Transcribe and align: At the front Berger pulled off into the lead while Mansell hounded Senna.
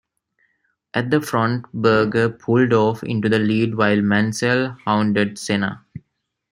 At 0.95 1.11
the 1.11 1.21
front 1.21 1.71
Berger 1.73 2.27
pulled 2.29 2.73
off 2.73 3.03
into 3.03 3.29
the 3.29 3.37
lead 3.37 3.75
while 3.75 4.01
Mansell 4.01 4.75
hounded 4.83 5.37
Senna. 5.37 5.85